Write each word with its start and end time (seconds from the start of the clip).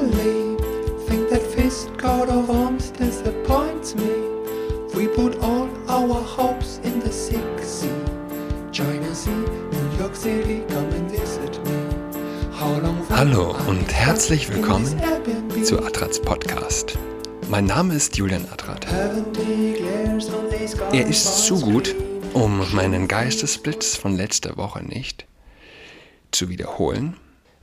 believe. 0.00 0.58
Think 1.06 1.28
that 1.30 1.42
fist 1.42 1.96
coat 1.98 2.28
of 2.28 2.50
arms 2.50 2.90
disappoints 2.90 3.94
me. 3.94 4.12
We 4.94 5.08
put 5.08 5.38
all 5.42 5.68
our 5.88 6.20
hopes 6.22 6.80
in 6.84 7.00
the 7.00 7.12
sick 7.12 7.58
sea. 7.60 7.90
China 8.72 9.14
Sea, 9.14 9.30
New 9.30 9.98
York 9.98 10.14
City, 10.14 10.62
come 10.68 10.90
and 10.92 11.10
visit 11.10 11.58
me. 11.66 11.78
Hallo 13.10 13.56
und 13.66 13.92
herzlich 13.92 14.48
willkommen 14.48 15.00
zu 15.64 15.78
Adrats 15.84 16.20
Podcast. 16.20 16.96
Mein 17.48 17.64
Name 17.66 17.94
ist 17.94 18.16
Julian 18.16 18.46
Adrat. 18.52 18.86
Er 20.92 21.06
ist 21.06 21.46
zu 21.46 21.60
gut, 21.60 21.94
um 22.34 22.64
meinen 22.74 23.08
Geistesblitz 23.08 23.96
von 23.96 24.16
letzter 24.16 24.56
Woche 24.56 24.82
nicht 24.82 25.26
zu 26.30 26.48
wiederholen. 26.48 27.16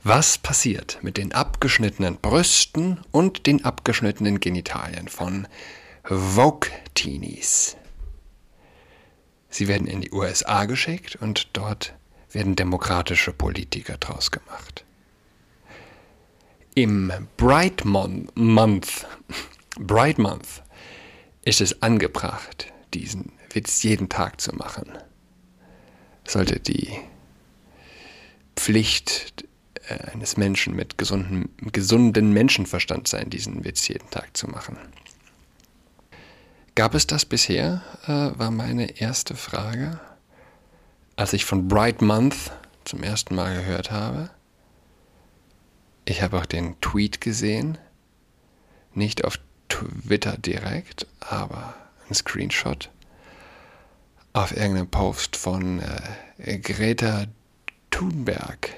Was 0.08 0.38
passiert 0.38 1.00
mit 1.02 1.16
den 1.16 1.32
abgeschnittenen 1.32 2.18
Brüsten 2.18 3.00
und 3.10 3.44
den 3.48 3.64
abgeschnittenen 3.64 4.38
Genitalien 4.38 5.08
von 5.08 5.48
Vogue-Teenies? 6.04 7.76
Sie 9.48 9.66
werden 9.66 9.88
in 9.88 10.02
die 10.02 10.12
USA 10.12 10.66
geschickt 10.66 11.16
und 11.16 11.48
dort 11.54 11.92
werden 12.30 12.54
demokratische 12.54 13.32
Politiker 13.32 13.96
draus 13.96 14.30
gemacht. 14.30 14.84
Im 16.76 17.12
Bright 17.36 17.84
Mon 17.84 18.30
Month, 18.36 19.08
Bright 19.76 20.18
Month 20.18 20.62
ist 21.42 21.60
es 21.60 21.82
angebracht, 21.82 22.72
diesen 22.94 23.32
Witz 23.50 23.82
jeden 23.82 24.08
Tag 24.08 24.40
zu 24.40 24.54
machen. 24.54 24.86
Sollte 26.24 26.60
die 26.60 26.96
Pflicht 28.54 29.46
eines 30.12 30.36
Menschen 30.36 30.74
mit 30.74 30.98
gesunden, 30.98 31.48
gesunden 31.72 32.32
Menschenverstand 32.32 33.08
sein, 33.08 33.30
diesen 33.30 33.64
Witz 33.64 33.88
jeden 33.88 34.10
Tag 34.10 34.36
zu 34.36 34.48
machen. 34.48 34.78
Gab 36.74 36.94
es 36.94 37.06
das 37.06 37.24
bisher, 37.24 37.82
äh, 38.06 38.38
war 38.38 38.50
meine 38.50 39.00
erste 39.00 39.34
Frage, 39.34 39.98
als 41.16 41.32
ich 41.32 41.44
von 41.44 41.68
Bright 41.68 42.02
Month 42.02 42.52
zum 42.84 43.02
ersten 43.02 43.34
Mal 43.34 43.54
gehört 43.54 43.90
habe. 43.90 44.30
Ich 46.04 46.22
habe 46.22 46.38
auch 46.38 46.46
den 46.46 46.80
Tweet 46.80 47.20
gesehen, 47.20 47.78
nicht 48.94 49.24
auf 49.24 49.38
Twitter 49.68 50.36
direkt, 50.36 51.06
aber 51.20 51.74
ein 52.08 52.14
Screenshot 52.14 52.90
auf 54.32 54.54
irgendeinem 54.54 54.88
Post 54.88 55.36
von 55.36 55.80
äh, 56.36 56.58
Greta 56.58 57.24
Thunberg. 57.90 58.70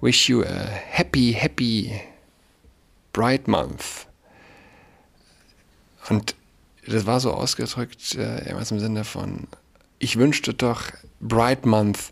Wish 0.00 0.28
you 0.28 0.42
a 0.44 0.68
happy, 0.90 1.32
happy 1.32 2.00
Bright 3.12 3.48
Month. 3.48 4.06
Und 6.10 6.34
das 6.86 7.06
war 7.06 7.18
so 7.18 7.32
ausgedrückt, 7.32 8.14
äh, 8.14 8.44
irgendwas 8.44 8.70
im 8.70 8.78
Sinne 8.78 9.04
von, 9.04 9.48
ich 9.98 10.16
wünschte 10.18 10.52
doch, 10.52 10.82
Bright 11.20 11.64
Month 11.64 12.10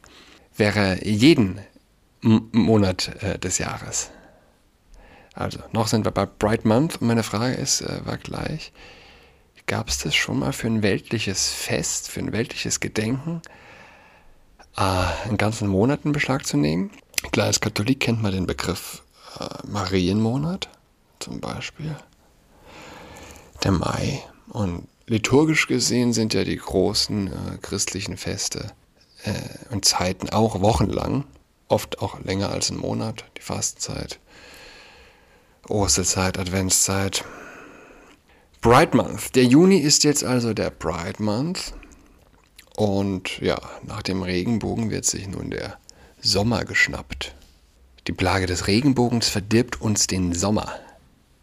wäre 0.56 1.05
jeden 1.05 1.60
M 2.22 2.48
Monat 2.52 3.22
äh, 3.22 3.38
des 3.38 3.58
Jahres. 3.58 4.10
Also, 5.34 5.58
noch 5.72 5.88
sind 5.88 6.06
wir 6.06 6.10
bei 6.10 6.24
Bright 6.24 6.64
Month 6.64 7.02
und 7.02 7.08
meine 7.08 7.22
Frage 7.22 7.55
ist, 7.55 7.82
äh, 7.82 8.06
war 8.06 8.16
gleich, 8.16 8.72
gab 9.66 9.88
es 9.88 9.98
das 9.98 10.14
schon 10.14 10.38
mal 10.38 10.52
für 10.52 10.68
ein 10.68 10.82
weltliches 10.82 11.50
Fest, 11.52 12.10
für 12.10 12.20
ein 12.20 12.32
weltliches 12.32 12.80
Gedenken, 12.80 13.42
äh, 14.77 14.80
einen 14.80 15.36
ganzen 15.36 15.68
Monat 15.68 16.05
in 16.05 16.12
Beschlag 16.12 16.46
zu 16.46 16.56
nehmen? 16.56 16.90
Klar, 17.34 17.48
als 17.48 17.58
Katholik 17.58 17.98
kennt 17.98 18.22
man 18.22 18.30
den 18.30 18.46
Begriff 18.46 19.02
äh, 19.40 19.66
Marienmonat 19.66 20.68
zum 21.18 21.40
Beispiel, 21.40 21.96
der 23.64 23.72
Mai. 23.72 24.22
Und 24.50 24.86
liturgisch 25.08 25.66
gesehen 25.66 26.12
sind 26.12 26.33
ja 26.33 26.45
die 26.45 26.55
großen 26.55 27.27
äh, 27.27 27.58
christlichen 27.61 28.17
Feste 28.17 28.70
äh, 29.24 29.33
und 29.74 29.84
Zeiten 29.84 30.30
auch 30.30 30.61
wochenlang, 30.61 31.24
oft 31.67 31.98
auch 31.98 32.20
länger 32.20 32.50
als 32.50 32.70
ein 32.70 32.77
Monat, 32.77 33.24
die 33.36 33.42
Fastenzeit, 33.42 34.20
Osterzeit, 35.68 36.39
Adventszeit. 36.39 37.24
Bright 38.61 38.95
Month. 38.95 39.34
Der 39.34 39.45
Juni 39.45 39.78
ist 39.78 40.05
jetzt 40.05 40.22
also 40.22 40.55
der 40.55 40.70
Bright 40.70 41.18
Month. 41.18 41.74
Und 42.77 43.40
ja, 43.40 43.61
nach 43.83 44.02
dem 44.02 44.22
Regenbogen 44.22 44.90
wird 44.90 45.05
sich 45.05 45.27
nun 45.27 45.51
der 45.51 45.78
Sommer 46.24 46.64
geschnappt. 46.64 47.35
Die 48.07 48.12
Plage 48.12 48.46
des 48.46 48.67
Regenbogens 48.67 49.29
verdirbt 49.29 49.83
uns 49.83 50.07
den 50.07 50.33
Sommer. 50.33 50.80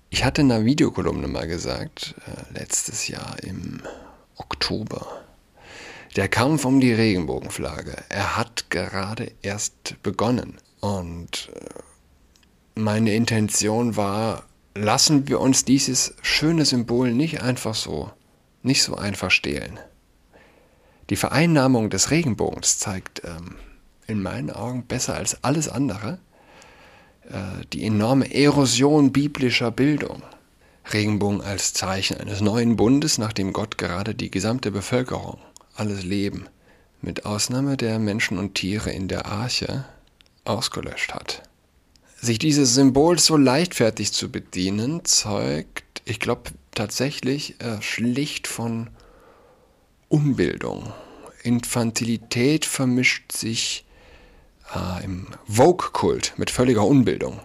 Ich 0.09 0.25
hatte 0.25 0.41
in 0.41 0.51
einer 0.51 0.65
Videokolumne 0.65 1.27
mal 1.27 1.47
gesagt, 1.47 2.15
äh, 2.25 2.59
letztes 2.59 3.07
Jahr 3.07 3.35
im 3.43 3.83
Oktober, 4.37 5.21
der 6.15 6.27
Kampf 6.27 6.65
um 6.65 6.79
die 6.79 6.93
Regenbogenflagge, 6.93 7.95
er 8.09 8.37
hat 8.37 8.71
gerade 8.71 9.31
erst 9.43 10.01
begonnen. 10.01 10.57
Und 10.79 11.51
äh, 11.53 12.79
meine 12.79 13.13
Intention 13.13 13.95
war, 13.97 14.45
lassen 14.73 15.27
wir 15.27 15.41
uns 15.41 15.63
dieses 15.63 16.15
schöne 16.23 16.65
Symbol 16.65 17.13
nicht 17.13 17.43
einfach 17.43 17.75
so, 17.75 18.09
nicht 18.63 18.81
so 18.81 18.95
einfach 18.95 19.29
stehlen. 19.29 19.79
Die 21.11 21.17
Vereinnahmung 21.17 21.91
des 21.91 22.09
Regenbogens 22.09 22.79
zeigt 22.79 23.21
ähm, 23.23 23.57
in 24.11 24.21
meinen 24.21 24.51
Augen 24.51 24.85
besser 24.85 25.15
als 25.15 25.43
alles 25.43 25.67
andere 25.69 26.19
äh, 27.29 27.65
die 27.73 27.85
enorme 27.85 28.33
Erosion 28.33 29.11
biblischer 29.11 29.71
Bildung. 29.71 30.21
Regenbogen 30.91 31.41
als 31.41 31.73
Zeichen 31.73 32.17
eines 32.17 32.41
neuen 32.41 32.75
Bundes, 32.75 33.17
nachdem 33.17 33.53
Gott 33.53 33.77
gerade 33.77 34.15
die 34.15 34.31
gesamte 34.31 34.71
Bevölkerung, 34.71 35.37
alles 35.75 36.03
Leben, 36.03 36.47
mit 37.01 37.25
Ausnahme 37.25 37.77
der 37.77 37.99
Menschen 37.99 38.37
und 38.37 38.55
Tiere 38.55 38.91
in 38.91 39.07
der 39.07 39.27
Arche, 39.27 39.85
ausgelöscht 40.43 41.13
hat. 41.13 41.43
Sich 42.19 42.39
dieses 42.39 42.73
Symbols 42.73 43.25
so 43.25 43.37
leichtfertig 43.37 44.11
zu 44.11 44.31
bedienen, 44.31 45.05
zeugt, 45.05 46.01
ich 46.05 46.19
glaube 46.19 46.51
tatsächlich, 46.73 47.61
äh, 47.61 47.81
schlicht 47.81 48.47
von 48.47 48.89
Unbildung. 50.09 50.91
Infantilität 51.43 52.65
vermischt 52.65 53.31
sich 53.31 53.85
äh, 54.73 55.03
im 55.03 55.27
Vogue-Kult 55.47 56.33
mit 56.37 56.49
völliger 56.49 56.85
Unbildung. 56.85 57.39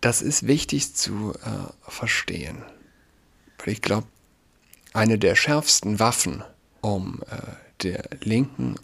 Das 0.00 0.22
ist 0.22 0.46
wichtig 0.46 0.94
zu 0.94 1.32
äh, 1.44 1.90
verstehen. 1.90 2.62
Weil 3.58 3.74
ich 3.74 3.82
glaube, 3.82 4.06
eine 4.92 5.18
der 5.18 5.34
schärfsten 5.34 5.98
Waffen, 5.98 6.44
um 6.80 7.22
äh, 7.30 7.36
der 7.82 8.08
Linken 8.20 8.76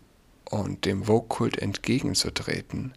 und 0.44 0.84
dem 0.84 1.04
Vogue-Kult 1.04 1.58
entgegenzutreten, 1.58 2.94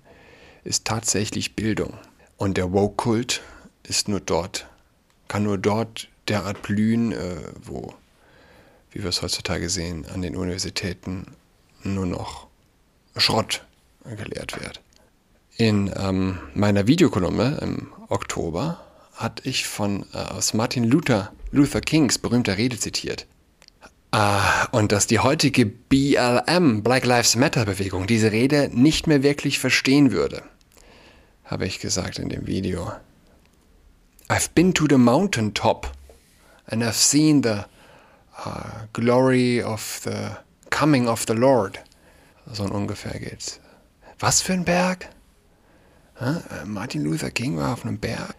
ist 0.64 0.86
tatsächlich 0.86 1.56
Bildung. 1.56 1.98
Und 2.38 2.58
der 2.58 2.72
Woke-Kult 2.72 3.42
ist 3.84 4.08
nur 4.08 4.20
dort, 4.20 4.68
kann 5.28 5.44
nur 5.44 5.58
dort 5.58 6.10
derart 6.28 6.62
blühen, 6.62 7.12
äh, 7.12 7.36
wo, 7.62 7.94
wie 8.92 9.04
wir 9.04 9.10
es 9.10 9.22
heutzutage 9.22 9.70
sehen, 9.70 10.06
an 10.14 10.22
den 10.22 10.36
Universitäten 10.36 11.28
nur 11.84 12.06
noch 12.06 12.48
Schrott 13.18 13.66
gelehrt 14.04 14.60
wird. 14.60 14.82
In 15.58 15.92
ähm, 15.96 16.40
meiner 16.54 16.88
Videokolumne 16.88 17.60
im 17.62 17.94
Oktober 18.10 18.84
hatte 19.16 19.48
ich 19.48 19.68
von 19.68 20.06
äh, 20.14 20.18
aus 20.18 20.54
Martin 20.54 20.84
Luther, 20.84 21.32
Luther 21.52 21.82
Kings 21.82 22.18
berühmter 22.18 22.58
Rede 22.58 22.78
zitiert. 22.78 23.28
Ah, 24.12 24.66
und 24.72 24.92
dass 24.92 25.08
die 25.08 25.20
heutige 25.20 25.66
BLM, 25.66 26.84
Black 26.84 27.06
Lives 27.06 27.36
Matter 27.36 27.66
Bewegung, 27.66 28.06
diese 28.06 28.32
Rede 28.32 28.70
nicht 28.72 29.08
mehr 29.08 29.24
wirklich 29.24 29.60
verstehen 29.60 30.12
würde 30.12 30.44
habe 31.54 31.66
ich 31.66 31.80
gesagt 31.80 32.20
in 32.20 32.30
dem 32.30 32.48
Video. 32.48 32.94
I've 34.30 34.50
been 34.56 34.74
to 34.74 34.88
the 34.90 34.98
mountain 34.98 35.54
top 35.54 35.92
and 36.66 36.84
I've 36.84 36.94
seen 36.94 37.44
the 37.44 37.66
uh, 38.44 38.88
glory 38.94 39.62
of 39.62 40.02
the 40.04 40.38
coming 40.70 41.08
of 41.08 41.26
the 41.28 41.34
Lord. 41.34 41.80
So 42.52 42.64
ungefähr 42.64 43.20
geht's. 43.20 43.60
Was 44.20 44.42
für 44.42 44.54
ein 44.54 44.66
Berg? 44.66 45.10
Äh, 46.20 46.66
Martin 46.66 47.04
Luther 47.04 47.32
King 47.32 47.58
war 47.58 47.74
auf 47.74 47.86
einem 47.86 48.00
Berg. 48.00 48.36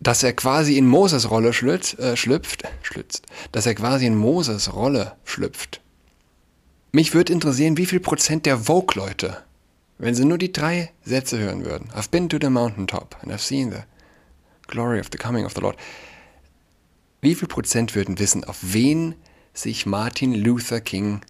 Dass 0.00 0.22
er 0.22 0.32
quasi 0.34 0.76
in 0.76 0.86
Moses 0.86 1.30
Rolle 1.30 1.52
schlüpft, 1.52 1.98
äh, 1.98 2.16
schlüpft, 2.16 2.64
schlüpft, 2.82 3.22
dass 3.52 3.66
er 3.66 3.74
quasi 3.74 4.06
in 4.06 4.16
Moses 4.16 4.72
Rolle 4.72 5.16
schlüpft. 5.24 5.80
Mich 6.92 7.14
würde 7.14 7.32
interessieren, 7.32 7.76
wie 7.76 7.86
viel 7.86 8.00
Prozent 8.00 8.46
der 8.46 8.58
Vogue-Leute 8.58 9.42
wenn 9.98 10.14
sie 10.14 10.24
nur 10.24 10.38
die 10.38 10.52
drei 10.52 10.92
Sätze 11.04 11.38
hören 11.38 11.64
würden. 11.64 11.90
I've 11.94 12.10
been 12.10 12.28
to 12.28 12.38
the 12.40 12.50
mountaintop 12.50 13.16
and 13.22 13.32
I've 13.32 13.38
seen 13.38 13.70
the 13.70 13.82
glory 14.66 15.00
of 15.00 15.08
the 15.10 15.18
coming 15.18 15.44
of 15.44 15.54
the 15.54 15.60
Lord. 15.60 15.76
Wie 17.20 17.34
viel 17.34 17.48
Prozent 17.48 17.94
würden 17.94 18.18
wissen, 18.18 18.44
auf 18.44 18.58
wen 18.60 19.14
sich 19.54 19.86
Martin 19.86 20.34
Luther 20.34 20.80
King 20.80 21.22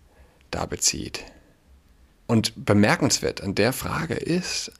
da 0.51 0.67
bezieht? 0.67 1.25
Und 2.27 2.65
bemerkenswert 2.65 3.41
an 3.41 3.55
der 3.55 3.73
Frage 3.73 4.15
ist, 4.15 4.73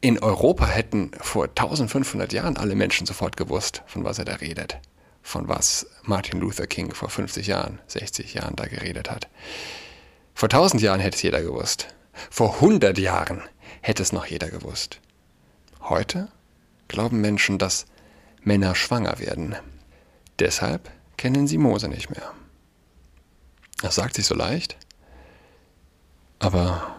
in 0.00 0.18
Europa 0.18 0.66
hätten 0.66 1.12
vor 1.18 1.44
1500 1.44 2.32
Jahren 2.32 2.58
alle 2.58 2.74
Menschen 2.74 3.06
sofort 3.06 3.38
gewusst, 3.38 3.82
von 3.86 4.04
was 4.04 4.18
er 4.18 4.26
da 4.26 4.34
redet. 4.34 4.78
Von 5.22 5.48
was 5.48 5.86
Martin 6.02 6.40
Luther 6.40 6.66
King 6.66 6.92
vor 6.92 7.08
50 7.08 7.46
Jahren, 7.46 7.80
60 7.86 8.34
Jahren 8.34 8.56
da 8.56 8.66
geredet 8.66 9.10
hat. 9.10 9.28
Vor 10.34 10.48
1000 10.48 10.82
Jahren 10.82 11.00
hätte 11.00 11.16
es 11.16 11.22
jeder 11.22 11.40
gewusst. 11.40 11.94
Vor 12.30 12.56
100 12.56 12.98
Jahren 12.98 13.42
hätte 13.80 14.02
es 14.02 14.12
noch 14.12 14.26
jeder 14.26 14.50
gewusst. 14.50 15.00
Heute 15.80 16.28
glauben 16.88 17.22
Menschen, 17.22 17.58
dass 17.58 17.86
Männer 18.42 18.74
schwanger 18.74 19.18
werden. 19.18 19.56
Deshalb 20.38 20.90
kennen 21.16 21.46
sie 21.46 21.56
Mose 21.56 21.88
nicht 21.88 22.10
mehr. 22.10 22.34
Das 23.80 23.94
sagt 23.94 24.14
sich 24.16 24.26
so 24.26 24.34
leicht, 24.34 24.76
aber 26.38 26.94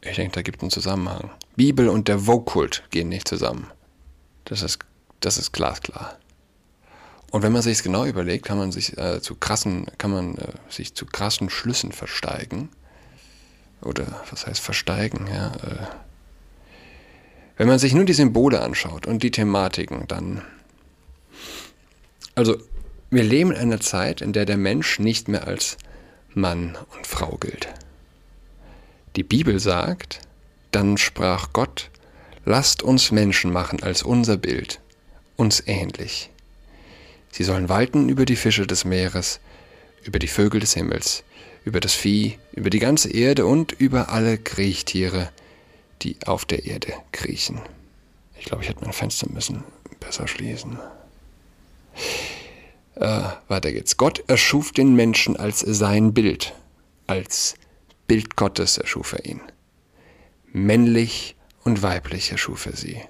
ich 0.00 0.16
denke, 0.16 0.34
da 0.34 0.42
gibt 0.42 0.58
es 0.58 0.62
einen 0.62 0.70
Zusammenhang. 0.70 1.30
Bibel 1.56 1.88
und 1.88 2.08
der 2.08 2.26
Vokult 2.26 2.84
gehen 2.90 3.08
nicht 3.08 3.28
zusammen. 3.28 3.66
Das 4.44 4.62
ist, 4.62 4.78
das 5.20 5.38
ist 5.38 5.52
glasklar. 5.52 6.18
Und 7.30 7.42
wenn 7.42 7.52
man 7.52 7.62
sich 7.62 7.82
genau 7.82 8.04
überlegt, 8.04 8.44
kann 8.44 8.58
man 8.58 8.70
sich 8.70 8.96
äh, 8.96 9.20
zu 9.20 9.34
krassen, 9.34 9.86
kann 9.98 10.10
man 10.10 10.36
äh, 10.36 10.52
sich 10.68 10.94
zu 10.94 11.06
krassen 11.06 11.50
Schlüssen 11.50 11.90
versteigen. 11.90 12.68
Oder 13.82 14.22
was 14.30 14.46
heißt 14.46 14.60
versteigen? 14.60 15.26
Ja, 15.26 15.48
äh, 15.48 15.86
wenn 17.56 17.68
man 17.68 17.78
sich 17.78 17.94
nur 17.94 18.04
die 18.04 18.12
Symbole 18.12 18.60
anschaut 18.60 19.06
und 19.06 19.22
die 19.22 19.30
Thematiken, 19.30 20.06
dann. 20.06 20.42
Also, 22.34 22.56
wir 23.10 23.22
leben 23.22 23.52
in 23.52 23.58
einer 23.58 23.80
Zeit, 23.80 24.20
in 24.20 24.32
der 24.32 24.44
der 24.44 24.56
Mensch 24.56 24.98
nicht 24.98 25.28
mehr 25.28 25.46
als 25.46 25.76
Mann 26.34 26.76
und 26.96 27.06
Frau 27.06 27.36
gilt. 27.36 27.68
Die 29.16 29.22
Bibel 29.22 29.60
sagt, 29.60 30.20
dann 30.72 30.98
sprach 30.98 31.52
Gott, 31.52 31.90
lasst 32.44 32.82
uns 32.82 33.12
Menschen 33.12 33.52
machen 33.52 33.82
als 33.82 34.02
unser 34.02 34.36
Bild, 34.36 34.80
uns 35.36 35.62
ähnlich. 35.66 36.30
Sie 37.30 37.44
sollen 37.44 37.68
walten 37.68 38.08
über 38.08 38.24
die 38.24 38.36
Fische 38.36 38.66
des 38.66 38.84
Meeres, 38.84 39.40
über 40.02 40.18
die 40.18 40.28
Vögel 40.28 40.60
des 40.60 40.74
Himmels, 40.74 41.22
über 41.64 41.80
das 41.80 41.94
Vieh, 41.94 42.38
über 42.52 42.70
die 42.70 42.80
ganze 42.80 43.10
Erde 43.10 43.46
und 43.46 43.72
über 43.72 44.08
alle 44.10 44.36
Kriechtiere, 44.36 45.30
die 46.02 46.16
auf 46.26 46.44
der 46.44 46.66
Erde 46.66 46.92
kriechen. 47.12 47.60
Ich 48.38 48.46
glaube, 48.46 48.62
ich 48.62 48.68
hätte 48.68 48.84
mein 48.84 48.92
Fenster 48.92 49.28
müssen 49.30 49.64
besser 50.00 50.28
schließen. 50.28 50.78
Äh, 52.96 53.22
weiter 53.48 53.72
geht's. 53.72 53.96
Gott 53.96 54.22
erschuf 54.28 54.72
den 54.72 54.94
Menschen 54.94 55.36
als 55.36 55.60
sein 55.60 56.12
Bild, 56.12 56.52
als 57.06 57.54
Bild 58.06 58.36
Gottes 58.36 58.78
erschuf 58.78 59.12
er 59.12 59.24
ihn. 59.24 59.40
Männlich 60.52 61.36
und 61.64 61.82
weiblich 61.82 62.30
erschuf 62.30 62.66
er 62.66 62.76
sie. 62.76 63.00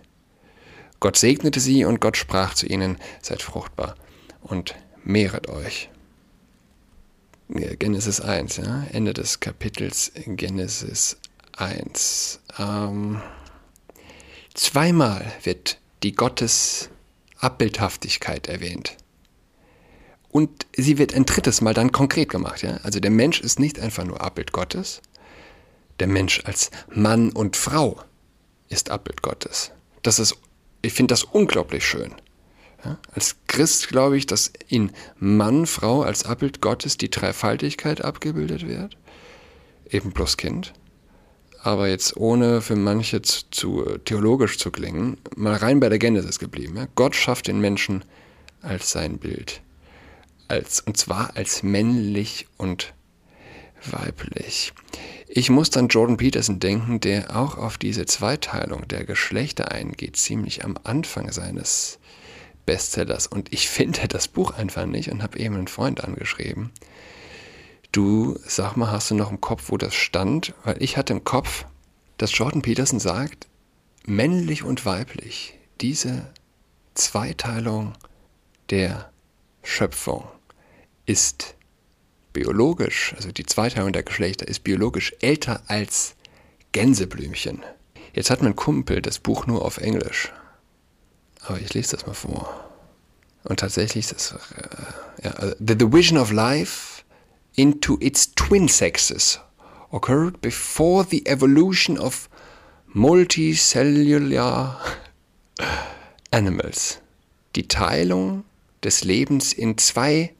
Gott 1.00 1.17
segnete 1.17 1.61
sie 1.61 1.85
und 1.85 2.00
Gott 2.00 2.17
sprach 2.17 2.55
zu 2.55 2.67
ihnen, 2.67 2.99
seid 3.20 3.43
fruchtbar 3.43 3.96
und 4.41 4.75
mehret 5.02 5.49
euch. 5.49 5.91
Genesis 7.49 8.20
1, 8.20 8.56
ja? 8.56 8.85
Ende 8.93 9.12
des 9.12 9.41
Kapitels 9.41 10.12
Genesis 10.26 11.19
1. 11.56 12.41
Ähm, 12.58 13.20
zweimal 14.55 15.31
wird 15.43 15.79
die 16.02 16.12
Gottes 16.12 16.88
Abbildhaftigkeit 17.38 18.49
erwähnt. 18.49 18.96
Und 20.35 20.67
sie 20.77 20.99
wird 20.99 21.15
ein 21.15 21.27
drittes 21.27 21.61
Mal 21.61 21.75
dann 21.75 21.93
konkret 21.93 22.29
gemacht. 22.29 22.63
Ja? 22.63 22.79
Also 22.83 22.99
der 22.99 23.13
Mensch 23.13 23.41
ist 23.41 23.61
nicht 23.61 23.79
einfach 23.79 24.05
nur 24.05 24.21
Abbild 24.21 24.51
Gottes. 24.51 25.01
Der 26.01 26.09
Mensch 26.09 26.43
als 26.45 26.73
Mann 26.93 27.31
und 27.31 27.57
Frau 27.57 28.01
ist 28.69 28.91
Abbild 28.91 29.23
Gottes. 29.23 29.71
Das 30.03 30.19
ist, 30.19 30.35
ich 30.83 30.93
finde 30.93 31.13
das 31.13 31.23
unglaublich 31.23 31.87
schön. 31.87 32.17
Ja? 32.85 32.99
Als 33.15 33.37
Christ 33.47 33.87
glaube 33.87 34.19
ich, 34.19 34.27
dass 34.27 34.51
in 34.67 34.91
Mann, 35.21 35.67
Frau 35.67 36.03
als 36.03 36.25
Abbild 36.25 36.61
Gottes 36.61 36.97
die 36.97 37.11
Dreifaltigkeit 37.11 38.05
abgebildet 38.05 38.67
wird. 38.67 38.97
Eben 39.89 40.11
plus 40.11 40.37
Kind. 40.37 40.73
Aber 41.63 41.87
jetzt 41.87 42.17
ohne 42.17 42.61
für 42.61 42.75
manche 42.75 43.23
zu, 43.23 43.45
zu 43.53 43.85
theologisch 44.05 44.59
zu 44.59 44.73
klingen, 44.73 45.17
mal 45.37 45.55
rein 45.55 45.79
bei 45.79 45.89
der 45.89 46.01
Genesis 46.01 46.41
geblieben. 46.41 46.77
Ja? 46.77 46.89
Gott 46.97 47.15
schafft 47.15 47.47
den 47.47 47.61
Menschen 47.61 48.05
als 48.63 48.91
sein 48.91 49.19
Bild 49.19 49.63
als, 50.49 50.81
und 50.81 50.96
zwar 50.96 51.37
als 51.37 51.62
männlich 51.62 52.46
und 52.56 52.94
weiblich. 53.91 54.73
Ich 55.29 55.50
muss 55.50 55.70
dann 55.70 55.88
Jordan 55.88 56.17
Peterson 56.17 56.61
denken, 56.61 57.00
der 57.00 57.37
auch 57.37 57.58
auf 57.58 57.76
diese 57.79 58.06
Zweiteilung 58.06 58.87
der 58.88 59.05
Geschlechter 59.05 59.73
eingeht, 59.73 60.17
ziemlich 60.17 60.64
am 60.64 60.79
Anfang 60.85 61.32
seines 61.32 61.99
Bestsellers. 62.67 63.26
Und 63.26 63.52
ich 63.52 63.69
finde 63.69 64.06
das 64.08 64.29
Buch 64.29 64.52
einfach 64.52 64.87
nicht 64.87 65.11
und 65.11 65.23
habe 65.23 65.38
eben 65.38 65.56
einen 65.56 65.69
Freund 65.69 66.02
angeschrieben. 66.02 66.70
Du, 67.93 68.38
sag 68.44 68.76
mal, 68.76 68.91
hast 68.91 69.11
du 69.11 69.14
noch 69.14 69.31
im 69.31 69.41
Kopf, 69.41 69.64
wo 69.69 69.76
das 69.76 69.94
stand? 69.94 70.55
Weil 70.64 70.82
ich 70.82 70.96
hatte 70.96 71.12
im 71.12 71.25
Kopf, 71.25 71.67
dass 72.17 72.37
Jordan 72.37 72.62
Peterson 72.62 73.00
sagt, 73.00 73.49
männlich 74.06 74.62
und 74.62 74.85
weiblich, 74.85 75.58
diese 75.81 76.31
Zweiteilung 76.94 77.94
der 78.70 79.11
Schöpfung 79.65 80.25
ist 81.07 81.57
biologisch, 82.33 83.15
also 83.17 83.33
die 83.33 83.47
Zweiteilung 83.47 83.93
der 83.93 84.03
Geschlechter 84.03 84.47
ist 84.47 84.63
biologisch 84.63 85.15
älter 85.21 85.63
als 85.67 86.15
Gänseblümchen. 86.73 87.63
Jetzt 88.13 88.31
hat 88.31 88.43
mein 88.43 88.55
Kumpel 88.55 89.03
das 89.03 89.19
Buch 89.19 89.47
nur 89.47 89.65
auf 89.65 89.79
Englisch. 89.79 90.33
Aber 91.41 91.59
ich 91.61 91.75
lese 91.75 91.97
das 91.97 92.07
mal 92.07 92.15
vor. 92.15 92.71
Und 93.45 93.61
tatsächlich 93.61 94.07
ist 94.07 94.13
das 94.13 94.33
äh, 94.33 95.25
ja, 95.25 95.31
also, 95.33 95.55
The 95.59 95.77
division 95.77 96.19
of 96.19 96.31
life 96.31 97.03
into 97.55 97.97
its 98.01 98.35
twin 98.35 98.69
sexes 98.69 99.41
occurred 99.91 100.41
before 100.41 101.07
the 101.09 101.27
evolution 101.27 101.99
of 101.99 102.29
multicellular 102.93 104.81
animals. 106.31 107.01
Die 107.55 107.69
Teilung 107.69 108.45
des 108.85 109.05
Lebens 109.05 109.53
in 109.53 109.79
zwei 109.79 110.35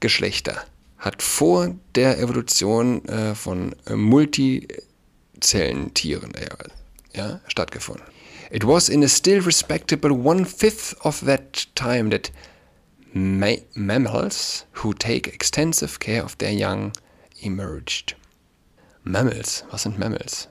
Geschlechter 0.00 0.64
hat 0.98 1.22
vor 1.22 1.74
der 1.94 2.18
Evolution 2.18 3.02
äh, 3.06 3.34
von 3.34 3.74
äh, 3.86 3.94
Multizellentieren 3.94 6.34
äh, 6.34 6.48
ja, 7.14 7.40
stattgefunden. 7.46 8.04
It 8.50 8.66
was 8.66 8.88
in 8.88 9.04
a 9.04 9.08
still 9.08 9.40
respectable 9.40 10.10
one-fifth 10.10 10.96
of 11.04 11.20
that 11.24 11.68
time 11.74 12.08
that 12.10 12.32
ma 13.12 13.56
mammals 13.74 14.64
who 14.82 14.94
take 14.94 15.30
extensive 15.30 16.00
care 16.00 16.24
of 16.24 16.34
their 16.36 16.52
young 16.52 16.92
emerged. 17.42 18.16
Mammals, 19.04 19.64
was 19.70 19.82
sind 19.82 19.98
Mammals? 19.98 20.48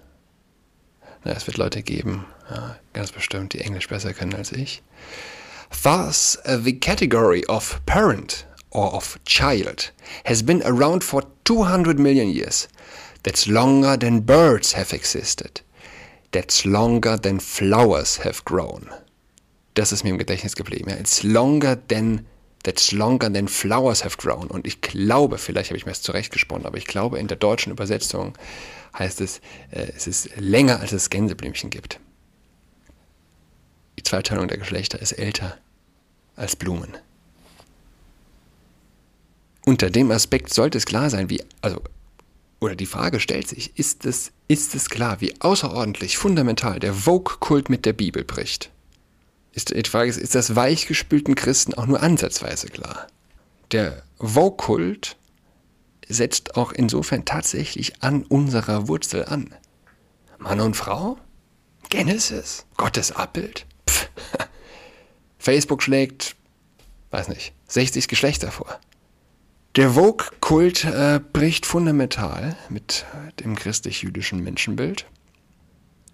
Na, 1.23 1.31
es 1.33 1.47
wird 1.47 1.57
Leute 1.57 1.81
geben, 1.83 2.25
ja, 2.49 2.77
ganz 2.93 3.11
bestimmt, 3.11 3.53
die 3.53 3.61
Englisch 3.61 3.87
besser 3.87 4.13
können 4.13 4.35
als 4.35 4.51
ich. 4.51 4.83
Thus, 5.83 6.37
uh, 6.45 6.57
the 6.57 6.73
category 6.73 7.43
of 7.45 7.81
parent 7.85 8.45
or 8.71 8.93
of 8.93 9.19
child 9.25 9.91
has 10.25 10.41
been 10.41 10.61
around 10.65 11.03
for 11.03 11.23
200 11.45 11.99
million 11.99 12.29
years. 12.29 12.67
That's 13.23 13.47
longer 13.47 13.97
than 13.97 14.21
birds 14.21 14.73
have 14.73 14.93
existed. 14.93 15.61
That's 16.31 16.65
longer 16.65 17.17
than 17.17 17.39
flowers 17.39 18.17
have 18.17 18.43
grown. 18.45 18.89
Das 19.73 19.91
ist 19.91 20.03
mir 20.03 20.09
im 20.11 20.17
Gedächtnis 20.17 20.55
geblieben. 20.55 20.89
Ja. 20.89 20.97
It's 20.97 21.23
longer 21.23 21.75
than 21.75 22.25
That's 22.63 22.91
longer 22.91 23.31
than 23.31 23.47
flowers 23.47 24.03
have 24.03 24.17
grown. 24.17 24.47
Und 24.47 24.67
ich 24.67 24.81
glaube, 24.81 25.37
vielleicht 25.37 25.69
habe 25.69 25.77
ich 25.77 25.85
mir 25.85 25.93
das 25.93 26.01
zurechtgesponnen, 26.01 26.65
aber 26.65 26.77
ich 26.77 26.85
glaube, 26.85 27.17
in 27.17 27.27
der 27.27 27.37
deutschen 27.37 27.71
Übersetzung 27.71 28.33
heißt 28.97 29.21
es, 29.21 29.39
äh, 29.71 29.87
es 29.95 30.05
ist 30.05 30.35
länger, 30.35 30.81
als 30.81 30.91
es 30.91 31.09
Gänseblümchen 31.09 31.69
gibt. 31.69 32.01
Zweiteilung 34.07 34.47
der 34.47 34.57
Geschlechter 34.57 35.01
ist 35.01 35.11
älter 35.13 35.57
als 36.35 36.55
Blumen. 36.55 36.97
Unter 39.65 39.89
dem 39.89 40.11
Aspekt 40.11 40.53
sollte 40.53 40.77
es 40.77 40.85
klar 40.85 41.09
sein, 41.09 41.29
wie, 41.29 41.43
also, 41.61 41.81
oder 42.61 42.75
die 42.75 42.85
Frage 42.85 43.19
stellt 43.19 43.49
sich, 43.49 43.77
ist 43.77 44.05
es, 44.05 44.31
ist 44.47 44.75
es 44.75 44.89
klar, 44.89 45.19
wie 45.19 45.33
außerordentlich 45.41 46.17
fundamental 46.17 46.79
der 46.79 46.93
Vogue-Kult 46.93 47.69
mit 47.69 47.85
der 47.85 47.91
Bibel 47.93 48.23
bricht? 48.23 48.71
Ist, 49.51 49.75
die 49.75 49.89
Frage 49.89 50.09
ist, 50.09 50.17
ist 50.17 50.35
das 50.35 50.55
weichgespülten 50.55 51.35
Christen 51.35 51.73
auch 51.73 51.85
nur 51.85 52.01
ansatzweise 52.01 52.67
klar? 52.67 53.07
Der 53.73 54.03
Vogue-Kult 54.19 55.17
setzt 56.07 56.55
auch 56.55 56.71
insofern 56.71 57.25
tatsächlich 57.25 58.01
an 58.01 58.23
unserer 58.23 58.87
Wurzel 58.87 59.25
an. 59.25 59.53
Mann 60.37 60.61
und 60.61 60.77
Frau? 60.77 61.17
Genesis? 61.89 62.65
Gottes 62.77 63.11
Abbild? 63.11 63.65
Facebook 65.39 65.83
schlägt, 65.83 66.35
weiß 67.11 67.29
nicht, 67.29 67.53
60 67.67 68.07
Geschlechter 68.07 68.51
vor. 68.51 68.79
Der 69.75 69.91
Vogue-Kult 69.91 70.85
äh, 70.85 71.19
bricht 71.33 71.67
fundamental 71.67 72.57
mit 72.69 73.05
dem 73.39 73.55
christlich-jüdischen 73.55 74.43
Menschenbild. 74.43 75.05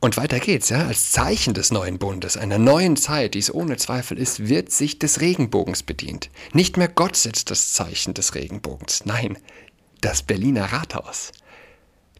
Und 0.02 0.18
weiter 0.18 0.42
geht's, 0.42 0.68
ja. 0.68 0.86
Als 0.86 1.12
Zeichen 1.12 1.54
des 1.54 1.72
neuen 1.72 1.98
Bundes, 1.98 2.36
einer 2.36 2.58
neuen 2.58 2.98
Zeit, 2.98 3.36
die 3.36 3.40
es 3.40 3.54
ohne 3.54 3.78
Zweifel 3.78 4.18
ist, 4.18 4.50
wird 4.50 4.70
sich 4.70 5.00
des 5.00 5.22
Regenbogens 5.22 5.82
bedient. 5.82 6.30
Nicht 6.52 6.76
mehr 6.76 6.90
Gott 6.90 7.16
setzt 7.16 7.52
das 7.52 7.72
Zeichen 7.72 8.14
des 8.14 8.36
Regenbogens. 8.36 9.06
Nein, 9.06 9.38
das 10.02 10.22
Berliner 10.24 10.66
Rathaus, 10.66 11.32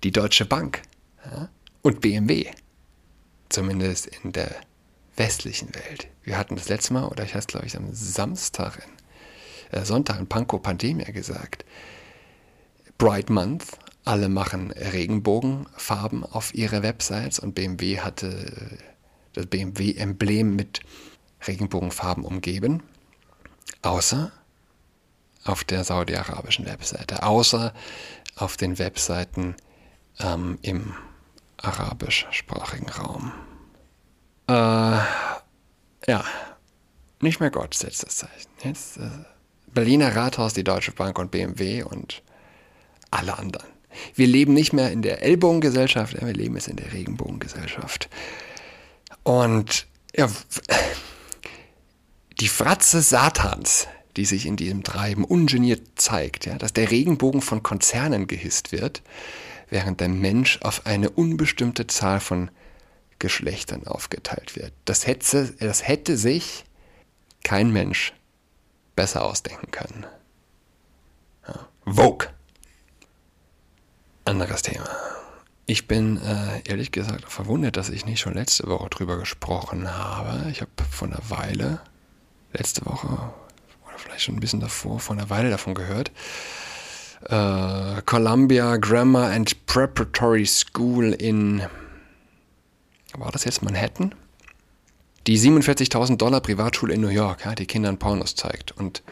die 0.06 0.12
Deutsche 0.12 0.46
Bank 0.46 0.82
ja, 1.30 1.50
und 1.82 2.00
BMW. 2.00 2.46
Zumindest 3.50 4.08
in 4.08 4.32
der 4.32 4.56
westlichen 5.16 5.74
Welt. 5.76 6.08
Wir 6.24 6.38
hatten 6.38 6.56
das 6.56 6.70
letzte 6.70 6.94
Mal, 6.94 7.06
oder 7.06 7.24
ich 7.24 7.32
hatte 7.32 7.40
es 7.40 7.48
glaube 7.48 7.66
ich 7.66 7.78
am 7.78 7.94
Samstag, 7.94 8.80
in, 9.72 9.80
äh, 9.80 9.86
Sonntag 9.86 10.20
in 10.20 10.28
Pankow 10.28 10.62
Pandemia 10.62 11.12
gesagt, 11.12 11.66
Bright 12.98 13.30
Month, 13.30 13.78
alle 14.06 14.30
machen 14.30 14.72
Regenbogenfarben 14.72 16.24
auf 16.24 16.54
ihre 16.54 16.84
Websites 16.84 17.40
und 17.40 17.56
BMW 17.56 18.00
hatte 18.00 18.28
äh, 18.28 18.78
das 19.34 19.48
BMW-Emblem 19.48 20.56
mit 20.56 20.82
Regenbogenfarben 21.48 22.24
umgeben, 22.24 22.84
außer 23.82 24.32
auf 25.44 25.64
der 25.64 25.84
saudi-arabischen 25.84 26.66
Webseite, 26.66 27.24
außer 27.24 27.74
auf 28.36 28.58
den 28.58 28.80
Webseiten 28.80 29.56
ähm, 30.20 30.58
im 30.62 30.94
arabischsprachigen 31.58 32.90
Raum. 32.90 33.32
Äh, 34.48 34.52
ja, 34.52 36.26
nicht 37.22 37.40
mehr 37.40 37.52
Gott 37.52 37.74
setzt 37.74 38.06
das 38.06 38.18
Zeichen. 38.18 38.50
Jetzt 38.64 38.98
äh, 38.98 39.10
Berliner 39.74 40.16
Rathaus, 40.16 40.54
die 40.54 40.64
Deutsche 40.64 40.92
Bank 40.92 41.18
und 41.18 41.32
BMW 41.32 41.84
und 41.84 42.22
alle 43.12 43.38
anderen. 43.38 43.68
Wir 44.16 44.28
leben 44.28 44.54
nicht 44.54 44.74
mehr 44.74 44.92
in 44.92 45.02
der 45.02 45.22
Ellbogengesellschaft, 45.22 46.20
wir 46.20 46.34
leben 46.34 46.56
jetzt 46.56 46.68
in 46.68 46.78
der 46.78 46.92
Regenbogengesellschaft. 46.94 48.10
Und 49.24 49.88
ja, 50.16 50.30
die 52.40 52.48
Fratze 52.48 53.02
Satans, 53.02 53.88
die 54.18 54.26
sich 54.26 54.46
in 54.46 54.58
diesem 54.58 54.84
Treiben 54.84 55.24
ungeniert 55.24 55.82
zeigt, 55.96 56.46
ja, 56.46 56.58
dass 56.58 56.74
der 56.74 56.92
Regenbogen 56.92 57.42
von 57.42 57.64
Konzernen 57.64 58.28
gehisst 58.28 58.72
wird, 58.72 59.02
während 59.70 60.02
der 60.02 60.10
Mensch 60.10 60.60
auf 60.62 60.86
eine 60.86 61.10
unbestimmte 61.10 61.88
Zahl 61.88 62.20
von 62.20 62.50
Geschlechtern 63.20 63.88
aufgeteilt 63.88 64.56
wird. 64.56 64.74
Das 64.86 65.08
hätte, 65.08 65.54
das 65.60 65.88
hätte 65.88 66.18
sich 66.18 66.66
kein 67.44 67.72
Mensch 67.72 68.14
besser 68.96 69.24
ausdenken 69.24 69.72
können. 69.72 70.06
Ja. 71.48 71.68
Vogue. 71.86 72.28
Anderes 74.26 74.62
Thema. 74.62 74.88
Ich 75.66 75.88
bin 75.88 76.18
äh, 76.22 76.62
ehrlich 76.66 76.92
gesagt 76.92 77.32
verwundert, 77.32 77.78
dass 77.78 77.90
ich 77.90 78.06
nicht 78.06 78.20
schon 78.20 78.34
letzte 78.34 78.68
Woche 78.68 78.90
drüber 78.90 79.18
gesprochen 79.18 79.94
habe. 79.94 80.50
Ich 80.50 80.62
habe 80.62 80.72
vor 80.90 81.08
einer 81.08 81.22
Weile, 81.30 81.80
letzte 82.52 82.86
Woche 82.86 83.08
oder 83.08 83.98
vielleicht 83.98 84.24
schon 84.24 84.36
ein 84.36 84.42
bisschen 84.42 84.60
davor, 84.60 85.00
vor 85.00 85.16
einer 85.16 85.30
Weile 85.30 85.50
davon 85.50 85.74
gehört. 85.74 86.12
Äh, 87.30 88.02
Columbia 88.06 88.76
Grammar 88.76 89.32
and 89.32 89.66
Preparatory 89.66 90.46
School 90.46 91.14
in, 91.14 91.64
war 93.18 93.32
das 93.32 93.46
jetzt 93.46 93.64
Manhattan? 93.64 94.16
Die 95.28 95.40
47.000 95.40 96.18
Dollar 96.18 96.42
Privatschule 96.42 96.94
in 96.94 97.02
New 97.02 97.08
York, 97.08 97.46
ja, 97.46 97.56
die 97.56 97.66
Kindern 97.66 97.98
Pornos 97.98 98.36
zeigt. 98.36 98.72
Und 98.72 99.04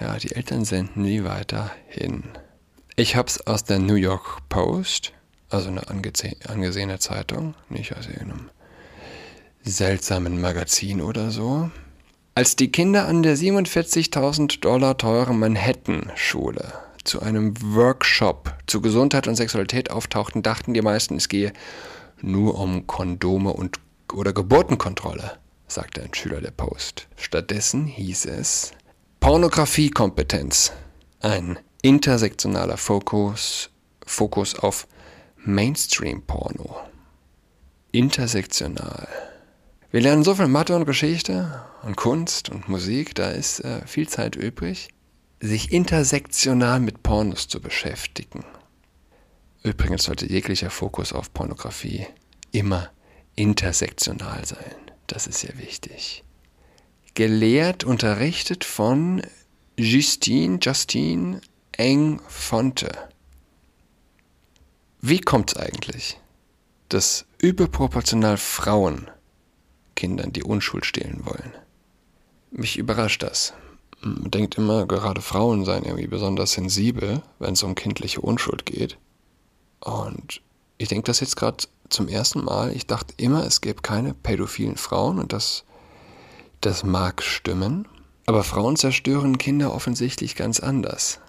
ja, 0.00 0.16
die 0.16 0.32
Eltern 0.32 0.64
senden 0.64 1.02
nie 1.02 1.24
weiter 1.24 1.70
hin. 1.86 2.24
Ich 2.96 3.16
habe 3.16 3.28
es 3.28 3.46
aus 3.46 3.64
der 3.64 3.78
New 3.78 3.94
York 3.94 4.48
Post, 4.48 5.12
also 5.48 5.68
eine 5.68 5.88
angesehene 5.88 6.98
Zeitung, 6.98 7.54
nicht 7.68 7.96
aus 7.96 8.06
irgendeinem 8.06 8.50
seltsamen 9.62 10.40
Magazin 10.40 11.00
oder 11.00 11.30
so. 11.30 11.70
Als 12.34 12.56
die 12.56 12.72
Kinder 12.72 13.06
an 13.06 13.22
der 13.22 13.36
47.000 13.36 14.60
Dollar 14.60 14.96
teuren 14.96 15.38
Manhattan-Schule 15.38 16.72
zu 17.04 17.20
einem 17.20 17.54
Workshop 17.74 18.54
zu 18.66 18.80
Gesundheit 18.80 19.28
und 19.28 19.36
Sexualität 19.36 19.90
auftauchten, 19.90 20.42
dachten 20.42 20.74
die 20.74 20.82
meisten, 20.82 21.16
es 21.16 21.28
gehe 21.28 21.52
nur 22.22 22.58
um 22.58 22.86
Kondome 22.86 23.52
und 23.52 23.80
oder 24.12 24.32
Geburtenkontrolle, 24.32 25.38
sagte 25.68 26.02
ein 26.02 26.14
Schüler 26.14 26.40
der 26.40 26.50
Post. 26.50 27.08
Stattdessen 27.16 27.86
hieß 27.86 28.26
es 28.26 28.72
Pornografiekompetenz, 29.20 30.72
ein 31.20 31.58
intersektionaler 31.82 32.76
Fokus, 32.76 33.70
Fokus 34.04 34.58
auf 34.58 34.86
Mainstream-Porno. 35.36 36.76
Intersektional. 37.92 39.08
Wir 39.90 40.00
lernen 40.00 40.22
so 40.22 40.34
viel 40.34 40.46
Mathe 40.46 40.76
und 40.76 40.86
Geschichte 40.86 41.64
und 41.82 41.96
Kunst 41.96 42.48
und 42.48 42.68
Musik, 42.68 43.14
da 43.14 43.30
ist 43.30 43.60
äh, 43.60 43.84
viel 43.86 44.08
Zeit 44.08 44.36
übrig, 44.36 44.88
sich 45.40 45.72
intersektional 45.72 46.80
mit 46.80 47.02
Pornos 47.02 47.48
zu 47.48 47.60
beschäftigen. 47.60 48.44
Übrigens 49.62 50.04
sollte 50.04 50.26
jeglicher 50.26 50.70
Fokus 50.70 51.12
auf 51.12 51.32
Pornografie 51.32 52.06
immer 52.50 52.90
intersektional 53.36 54.44
sein. 54.44 54.74
Das 55.06 55.26
ist 55.26 55.40
sehr 55.40 55.58
wichtig. 55.58 56.24
Gelehrt, 57.14 57.84
unterrichtet 57.84 58.64
von 58.64 59.22
Justine, 59.76 60.58
Justine 60.62 61.40
Eng 61.72 62.20
Fonte. 62.28 62.90
Wie 65.00 65.20
kommt 65.20 65.52
es 65.52 65.56
eigentlich, 65.56 66.20
dass 66.88 67.24
überproportional 67.38 68.36
Frauen 68.36 69.10
Kindern 69.94 70.32
die 70.32 70.42
Unschuld 70.42 70.84
stehlen 70.84 71.24
wollen? 71.24 71.52
Mich 72.50 72.76
überrascht 72.78 73.22
das. 73.22 73.54
Man 74.02 74.30
denkt 74.30 74.56
immer, 74.56 74.86
gerade 74.86 75.20
Frauen 75.20 75.64
seien 75.64 75.84
irgendwie 75.84 76.06
besonders 76.06 76.52
sensibel, 76.52 77.22
wenn 77.38 77.52
es 77.54 77.62
um 77.62 77.74
kindliche 77.74 78.20
Unschuld 78.20 78.66
geht. 78.66 78.98
Und 79.80 80.42
ich 80.78 80.88
denke 80.88 81.04
das 81.04 81.20
jetzt 81.20 81.36
gerade 81.36 81.64
zum 81.88 82.08
ersten 82.08 82.44
Mal. 82.44 82.72
Ich 82.74 82.86
dachte 82.86 83.14
immer, 83.16 83.44
es 83.44 83.60
gäbe 83.60 83.82
keine 83.82 84.14
pädophilen 84.14 84.76
Frauen 84.76 85.18
und 85.18 85.32
das, 85.32 85.64
das 86.60 86.84
mag 86.84 87.22
stimmen. 87.22 87.86
Aber 88.26 88.44
Frauen 88.44 88.76
zerstören 88.76 89.38
Kinder 89.38 89.74
offensichtlich 89.74 90.36
ganz 90.36 90.60
anders. 90.60 91.20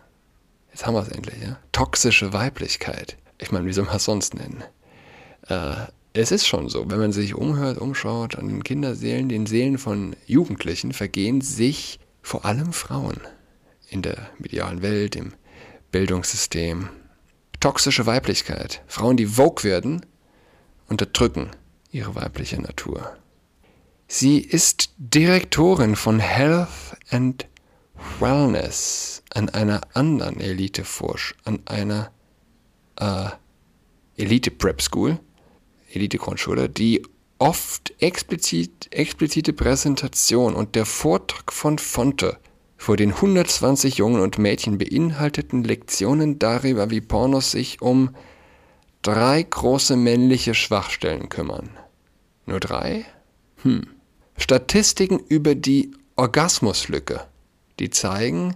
Jetzt 0.72 0.86
haben 0.86 0.93
wir 0.93 1.01
es 1.01 1.10
endlich, 1.10 1.41
ja? 1.41 1.58
Toxische 1.72 2.31
Weiblichkeit. 2.31 3.17
Ich 3.39 3.51
meine, 3.51 3.65
wie 3.65 3.74
soll 3.74 3.86
man 3.86 3.96
es 3.96 4.05
sonst 4.05 4.36
nennen? 4.36 4.63
Äh, 5.48 5.88
es 6.13 6.31
ist 6.31 6.46
schon 6.46 6.70
so, 6.70 6.89
wenn 6.89 7.00
man 7.00 7.12
sich 7.12 7.36
umhört, 7.36 7.77
umschaut 7.77 8.36
an 8.36 8.48
den 8.48 8.63
Kinderseelen, 8.63 9.29
den 9.29 9.46
Seelen 9.46 9.77
von 9.77 10.15
Jugendlichen, 10.27 10.93
vergehen 10.93 11.41
sich 11.41 12.00
vor 12.22 12.46
allem 12.46 12.74
Frauen 12.74 13.20
in 13.89 14.01
der 14.01 14.29
medialen 14.38 14.81
Welt, 14.81 15.15
im 15.15 15.34
Bildungssystem. 15.91 16.89
Toxische 17.62 18.08
Weiblichkeit. 18.08 18.82
Frauen, 18.88 19.18
die 19.18 19.27
Vogue 19.27 19.63
werden, 19.63 20.03
unterdrücken 20.89 21.51
ihre 21.91 22.15
weibliche 22.15 22.60
Natur. 22.60 23.15
Sie 24.08 24.39
ist 24.39 24.89
Direktorin 24.98 25.96
von 25.96 26.20
Health 26.20 26.98
and 27.12 27.46
Wellness 28.20 29.22
an 29.34 29.50
einer 29.50 29.82
anderen 29.94 30.39
Elite-Forsch, 30.39 31.36
an 31.46 31.60
einer 31.65 32.12
äh, 32.96 33.30
Elite-Prep 34.18 34.82
School, 34.82 35.20
Elite-Grundschule, 35.94 36.68
die 36.68 37.03
oft 37.38 37.94
explizit, 38.01 38.88
explizite 38.89 39.53
Präsentation 39.53 40.56
und 40.56 40.74
der 40.74 40.88
Vortrag 40.88 41.53
von 41.53 41.77
Fonte 41.77 42.39
vor 42.81 42.97
den 42.97 43.13
120 43.13 43.97
Jungen 43.97 44.21
und 44.21 44.39
Mädchen 44.39 44.79
beinhalteten 44.79 45.63
Lektionen 45.63 46.39
darüber, 46.39 46.89
wie 46.89 47.00
Pornos 47.00 47.51
sich 47.51 47.79
um 47.79 48.15
drei 49.03 49.43
große 49.43 49.95
männliche 49.95 50.55
Schwachstellen 50.55 51.29
kümmern. 51.29 51.69
Nur 52.47 52.59
drei? 52.59 53.05
Hm. 53.61 53.85
Statistiken 54.35 55.19
über 55.19 55.53
die 55.53 55.91
Orgasmuslücke 56.15 57.21
die 57.77 57.91
zeigen, 57.91 58.55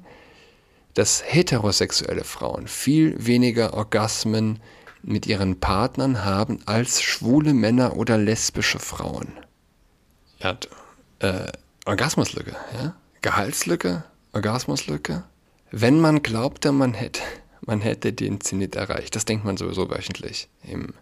dass 0.96 1.24
heterosexuelle 1.24 2.24
Frauen 2.24 2.68
viel 2.68 3.16
weniger 3.24 3.76
Orgasmen 3.76 4.60
mit 5.04 5.28
ihren 5.28 5.60
Partnern 5.60 6.26
haben 6.26 6.62
als 6.66 7.04
schwule 7.04 7.54
Männer 7.54 7.96
oder 7.96 8.18
lesbische 8.18 8.80
Frauen. 8.80 9.28
Ja, 10.40 10.58
äh, 11.20 11.52
Orgasmuslücke, 11.86 12.56
ja? 12.82 12.96
Gehaltslücke, 13.22 14.04
Orgasmuslücke. 14.36 15.24
Wenn 15.72 16.00
man 16.00 16.22
glaubte, 16.22 16.72
man 16.72 16.94
hätte, 16.94 17.22
man 17.62 17.82
hätte 17.82 18.14
den 18.14 18.42
Zenit 18.42 18.76
erreicht, 18.76 19.16
das 19.16 19.26
denkt 19.26 19.46
man 19.46 19.58
sowieso 19.58 19.90
wöchentlich 19.90 20.50
im, 20.64 20.94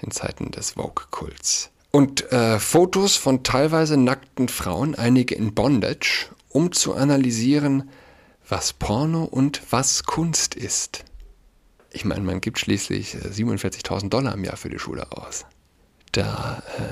in 0.00 0.10
Zeiten 0.10 0.50
des 0.50 0.72
Vogue-Kults. 0.72 1.70
Und 1.90 2.32
äh, 2.32 2.58
Fotos 2.58 3.16
von 3.16 3.44
teilweise 3.44 3.96
nackten 3.96 4.48
Frauen, 4.48 4.94
einige 4.94 5.34
in 5.34 5.54
Bondage 5.54 6.28
um 6.48 6.72
zu 6.72 6.94
analysieren, 6.94 7.90
was 8.48 8.72
Porno 8.72 9.24
und 9.24 9.60
was 9.70 10.04
Kunst 10.04 10.54
ist. 10.54 11.04
Ich 11.90 12.04
meine, 12.04 12.22
man 12.22 12.40
gibt 12.40 12.58
schließlich 12.58 13.14
47.000 13.14 14.06
äh, 14.06 14.08
Dollar 14.08 14.34
im 14.34 14.44
Jahr 14.44 14.56
für 14.56 14.70
die 14.70 14.78
Schule 14.78 15.12
aus. 15.12 15.44
Da, 16.12 16.62
äh, 16.78 16.82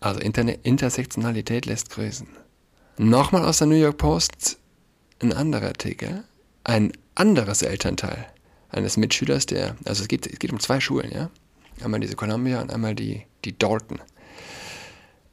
also 0.00 0.20
Interne 0.20 0.54
Intersektionalität 0.62 1.66
lässt 1.66 1.90
grüßen. 1.90 2.28
Nochmal 2.98 3.44
aus 3.44 3.58
der 3.58 3.66
New 3.66 3.74
York 3.74 3.98
Post 3.98 4.58
ein 5.20 5.32
anderer 5.32 5.68
Artikel. 5.68 6.24
Ein 6.64 6.92
anderes 7.14 7.62
Elternteil 7.62 8.26
eines 8.70 8.96
Mitschülers, 8.96 9.46
der, 9.46 9.76
also 9.84 10.02
es 10.02 10.08
geht, 10.08 10.26
es 10.26 10.38
geht 10.38 10.52
um 10.52 10.60
zwei 10.60 10.80
Schulen, 10.80 11.10
ja. 11.12 11.30
Einmal 11.82 12.00
diese 12.00 12.16
Columbia 12.16 12.60
und 12.60 12.72
einmal 12.72 12.94
die, 12.94 13.22
die 13.44 13.56
Dalton. 13.56 14.00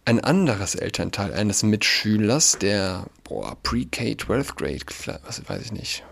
Ein 0.06 0.20
anderes 0.20 0.76
Elternteil 0.76 1.34
eines 1.34 1.64
Mitschülers, 1.64 2.58
der, 2.60 3.06
boah, 3.24 3.58
Pre-K, 3.64 4.14
12th 4.14 4.56
Grade, 4.56 5.20
was 5.26 5.48
weiß 5.48 5.62
ich 5.62 5.72
nicht, 5.72 6.04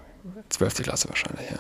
12. 0.50 0.84
Klasse 0.84 1.10
wahrscheinlich, 1.10 1.50
ja. 1.52 1.60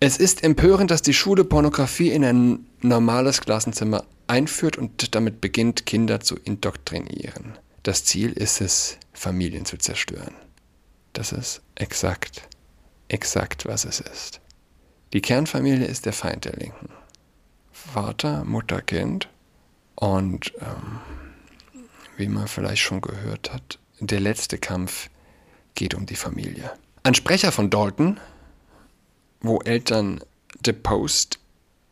Es 0.00 0.16
ist 0.16 0.44
empörend, 0.44 0.90
dass 0.90 1.02
die 1.02 1.14
Schule 1.14 1.44
Pornografie 1.44 2.10
in 2.10 2.24
ein 2.24 2.66
normales 2.82 3.40
Klassenzimmer 3.40 4.04
einführt 4.28 4.78
und 4.78 5.14
damit 5.14 5.40
beginnt, 5.40 5.86
Kinder 5.86 6.20
zu 6.20 6.36
indoktrinieren. 6.36 7.58
Das 7.82 8.04
Ziel 8.04 8.32
ist 8.32 8.60
es, 8.60 8.98
Familien 9.12 9.64
zu 9.64 9.76
zerstören. 9.76 10.34
Das 11.18 11.32
ist 11.32 11.62
exakt, 11.74 12.48
exakt, 13.08 13.66
was 13.66 13.84
es 13.84 13.98
ist. 13.98 14.40
Die 15.12 15.20
Kernfamilie 15.20 15.84
ist 15.84 16.06
der 16.06 16.12
Feind 16.12 16.44
der 16.44 16.52
Linken. 16.52 16.90
Vater, 17.72 18.44
Mutter, 18.44 18.80
Kind 18.82 19.28
und 19.96 20.52
ähm, 20.60 21.00
wie 22.16 22.28
man 22.28 22.46
vielleicht 22.46 22.82
schon 22.82 23.00
gehört 23.00 23.52
hat, 23.52 23.80
der 23.98 24.20
letzte 24.20 24.58
Kampf 24.58 25.10
geht 25.74 25.94
um 25.94 26.06
die 26.06 26.14
Familie. 26.14 26.70
Ein 27.02 27.14
Sprecher 27.14 27.50
von 27.50 27.68
Dalton, 27.68 28.20
wo 29.40 29.58
Eltern 29.62 30.20
The 30.64 30.72
Post 30.72 31.40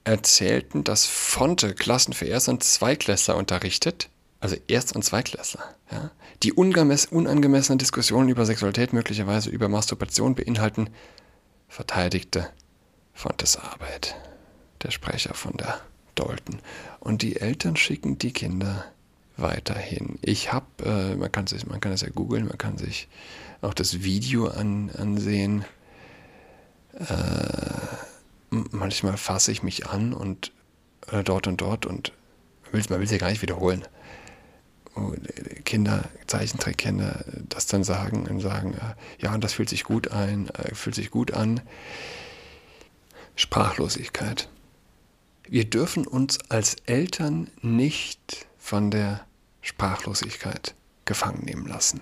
erzählten, 0.04 0.84
dass 0.84 1.04
Fonte 1.04 1.74
Klassen 1.74 2.12
für 2.12 2.26
Erst- 2.26 2.48
und 2.48 2.62
Zweitklässler 2.62 3.36
unterrichtet, 3.36 4.08
also 4.40 4.56
Erst- 4.68 4.94
und 4.94 5.02
Zweitklässler, 5.02 5.74
ja, 5.90 6.10
die 6.42 6.52
unangemessene 6.52 7.78
Diskussionen 7.78 8.28
über 8.28 8.44
Sexualität, 8.44 8.92
möglicherweise 8.92 9.50
über 9.50 9.68
Masturbation 9.68 10.34
beinhalten, 10.34 10.90
verteidigte 11.68 12.50
Fontes 13.14 13.56
Arbeit, 13.56 14.14
der 14.82 14.90
Sprecher 14.90 15.34
von 15.34 15.56
der 15.56 15.80
Dalton. 16.14 16.60
Und 17.00 17.22
die 17.22 17.40
Eltern 17.40 17.76
schicken 17.76 18.18
die 18.18 18.32
Kinder 18.32 18.84
weiterhin. 19.36 20.18
Ich 20.22 20.52
habe, 20.52 20.66
äh, 20.84 21.14
man 21.16 21.32
kann 21.32 21.46
sich, 21.46 21.66
man 21.66 21.80
kann 21.80 21.92
es 21.92 22.02
ja 22.02 22.08
googeln, 22.08 22.46
man 22.46 22.58
kann 22.58 22.78
sich 22.78 23.08
auch 23.62 23.74
das 23.74 24.02
Video 24.02 24.48
an, 24.48 24.90
ansehen. 24.96 25.64
Äh, 26.94 27.06
manchmal 28.50 29.16
fasse 29.16 29.52
ich 29.52 29.62
mich 29.62 29.86
an 29.86 30.12
und 30.12 30.52
äh, 31.10 31.22
dort 31.22 31.46
und 31.46 31.60
dort 31.60 31.86
und 31.86 32.12
man 32.72 32.98
will 32.98 33.02
es 33.04 33.10
ja 33.10 33.18
gar 33.18 33.30
nicht 33.30 33.42
wiederholen. 33.42 33.86
Kinder, 35.64 36.08
Zeichentrickkinder, 36.26 37.24
das 37.48 37.66
dann 37.66 37.84
sagen 37.84 38.26
und 38.26 38.40
sagen, 38.40 38.74
äh, 38.74 38.94
ja, 39.22 39.36
das 39.38 39.52
fühlt 39.52 39.68
sich 39.68 39.84
gut 39.84 40.10
ein, 40.10 40.48
äh, 40.50 40.74
fühlt 40.74 40.94
sich 40.94 41.10
gut 41.10 41.32
an. 41.32 41.60
Sprachlosigkeit. 43.34 44.48
Wir 45.48 45.64
dürfen 45.64 46.06
uns 46.06 46.38
als 46.48 46.76
Eltern 46.86 47.50
nicht 47.62 48.46
von 48.58 48.90
der 48.90 49.26
Sprachlosigkeit 49.60 50.74
gefangen 51.04 51.44
nehmen 51.44 51.66
lassen. 51.66 52.00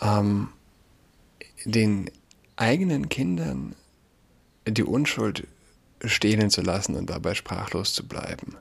Ähm, 0.00 0.48
den 1.64 2.10
eigenen 2.56 3.08
Kindern 3.08 3.74
die 4.66 4.84
Unschuld 4.84 5.46
stehlen 6.04 6.50
zu 6.50 6.62
lassen 6.62 6.96
und 6.96 7.10
dabei 7.10 7.34
sprachlos 7.34 7.94
zu 7.94 8.06
bleiben, 8.06 8.56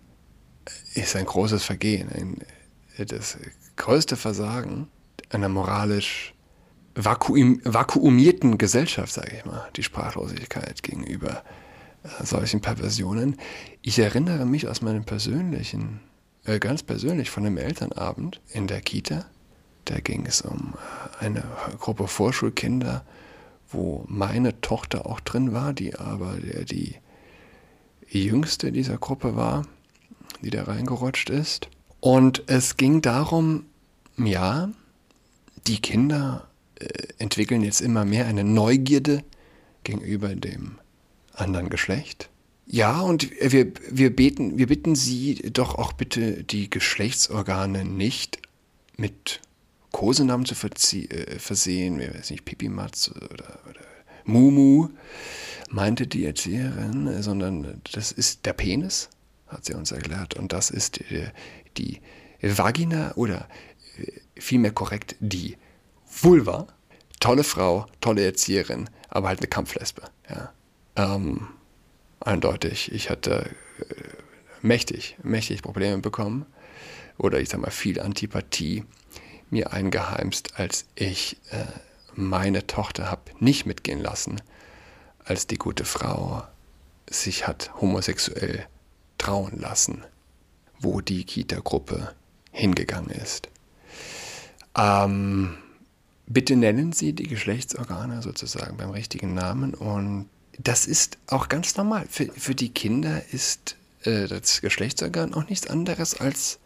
ist 0.93 1.15
ein 1.15 1.25
großes 1.25 1.63
Vergehen, 1.63 2.09
ein, 2.09 2.37
das 2.97 3.37
größte 3.75 4.15
Versagen 4.15 4.87
einer 5.29 5.49
moralisch 5.49 6.33
vakuum, 6.95 7.61
vakuumierten 7.63 8.57
Gesellschaft, 8.57 9.13
sage 9.13 9.37
ich 9.37 9.45
mal, 9.45 9.67
die 9.75 9.83
Sprachlosigkeit 9.83 10.83
gegenüber 10.83 11.43
äh, 12.03 12.25
solchen 12.25 12.61
Perversionen. 12.61 13.37
Ich 13.81 13.99
erinnere 13.99 14.45
mich 14.45 14.67
aus 14.67 14.81
meinem 14.81 15.05
persönlichen, 15.05 16.01
äh, 16.45 16.59
ganz 16.59 16.83
persönlich 16.83 17.29
von 17.29 17.45
einem 17.45 17.57
Elternabend 17.57 18.41
in 18.51 18.67
der 18.67 18.81
Kita. 18.81 19.25
Da 19.85 19.99
ging 19.99 20.25
es 20.25 20.41
um 20.41 20.73
äh, 21.19 21.25
eine 21.25 21.43
Gruppe 21.79 22.07
Vorschulkinder, 22.07 23.05
wo 23.69 24.03
meine 24.07 24.59
Tochter 24.61 25.05
auch 25.05 25.21
drin 25.21 25.53
war, 25.53 25.73
die 25.73 25.95
aber 25.95 26.35
die 26.41 26.99
jüngste 28.09 28.73
dieser 28.73 28.97
Gruppe 28.97 29.37
war, 29.37 29.65
die 30.41 30.49
da 30.49 30.63
reingerutscht 30.63 31.29
ist. 31.29 31.69
Und 32.01 32.43
es 32.47 32.75
ging 32.77 33.01
darum, 33.01 33.65
ja, 34.17 34.69
die 35.67 35.79
Kinder 35.79 36.47
äh, 36.75 36.87
entwickeln 37.19 37.61
jetzt 37.61 37.79
immer 37.79 38.03
mehr 38.05 38.25
eine 38.25 38.43
Neugierde 38.43 39.23
gegenüber 39.83 40.35
dem 40.35 40.79
anderen 41.33 41.69
Geschlecht. 41.69 42.29
Ja, 42.65 43.01
und 43.01 43.29
wir, 43.39 43.71
wir, 43.89 44.15
beten, 44.15 44.57
wir 44.57 44.67
bitten 44.67 44.95
Sie 44.95 45.35
doch 45.53 45.75
auch 45.75 45.93
bitte, 45.93 46.43
die 46.43 46.69
Geschlechtsorgane 46.69 47.85
nicht 47.85 48.39
mit 48.97 49.39
Kosenamen 49.91 50.45
zu 50.45 50.55
äh, 50.55 51.39
versehen, 51.39 51.99
wer 51.99 52.15
weiß 52.15 52.31
nicht, 52.31 52.45
Pipimatz 52.45 53.09
oder, 53.09 53.59
oder 53.69 53.81
Mumu, 54.25 54.89
meinte 55.69 56.07
die 56.07 56.25
Erzieherin, 56.25 57.21
sondern 57.21 57.81
das 57.91 58.11
ist 58.11 58.45
der 58.45 58.53
Penis, 58.53 59.09
hat 59.47 59.65
sie 59.65 59.73
uns 59.73 59.91
erklärt, 59.91 60.35
und 60.35 60.53
das 60.53 60.69
ist 60.69 60.99
die, 60.99 61.27
die 61.77 62.01
Vagina 62.41 63.13
oder 63.15 63.47
äh, 63.97 64.11
vielmehr 64.39 64.71
korrekt 64.71 65.15
die 65.19 65.57
Vulva. 66.21 66.67
Tolle 67.19 67.43
Frau, 67.43 67.85
tolle 68.01 68.25
Erzieherin, 68.25 68.89
aber 69.09 69.27
halt 69.27 69.39
eine 69.39 69.47
Kampflesbe. 69.47 70.01
Ja. 70.29 70.51
Ähm, 70.95 71.47
eindeutig. 72.19 72.91
Ich 72.91 73.09
hatte 73.09 73.49
äh, 73.79 73.83
mächtig, 74.61 75.17
mächtig 75.21 75.61
Probleme 75.61 75.99
bekommen 75.99 76.45
oder 77.17 77.39
ich 77.39 77.49
sag 77.49 77.61
mal 77.61 77.71
viel 77.71 77.99
Antipathie 77.99 78.85
mir 79.49 79.73
eingeheimst, 79.73 80.59
als 80.59 80.85
ich 80.95 81.37
äh, 81.51 81.65
meine 82.15 82.65
Tochter 82.67 83.11
habe 83.11 83.31
nicht 83.39 83.65
mitgehen 83.65 83.99
lassen, 83.99 84.41
als 85.23 85.47
die 85.47 85.57
gute 85.57 85.85
Frau 85.85 86.43
sich 87.09 87.47
hat 87.47 87.71
homosexuell 87.79 88.65
trauen 89.17 89.59
lassen, 89.59 90.03
wo 90.81 91.01
die 91.01 91.23
Kita-Gruppe 91.23 92.13
hingegangen 92.51 93.11
ist. 93.11 93.49
Ähm, 94.77 95.57
bitte 96.27 96.55
nennen 96.55 96.91
Sie 96.91 97.13
die 97.13 97.27
Geschlechtsorgane 97.27 98.21
sozusagen 98.21 98.77
beim 98.77 98.91
richtigen 98.91 99.33
Namen 99.33 99.73
und 99.73 100.29
das 100.57 100.85
ist 100.85 101.17
auch 101.27 101.47
ganz 101.49 101.75
normal. 101.77 102.05
Für, 102.09 102.25
für 102.25 102.55
die 102.55 102.69
Kinder 102.69 103.21
ist 103.31 103.77
äh, 104.03 104.27
das 104.27 104.61
Geschlechtsorgan 104.61 105.33
auch 105.33 105.47
nichts 105.49 105.67
anderes 105.67 106.19
als 106.19 106.59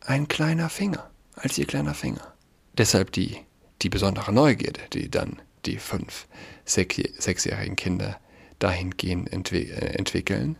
ein 0.00 0.28
kleiner 0.28 0.68
Finger, 0.68 1.10
als 1.34 1.58
ihr 1.58 1.66
kleiner 1.66 1.94
Finger. 1.94 2.34
Deshalb 2.76 3.12
die, 3.12 3.36
die 3.82 3.88
besondere 3.88 4.32
Neugierde, 4.32 4.80
die 4.92 5.10
dann 5.10 5.40
die 5.66 5.76
fünf, 5.76 6.26
sech, 6.64 7.12
sechsjährigen 7.18 7.76
Kinder 7.76 8.18
dahingehend 8.58 9.52
äh, 9.52 9.94
entwickeln. 9.96 10.56